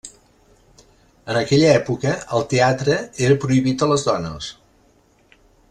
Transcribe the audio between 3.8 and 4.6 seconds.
a les dones.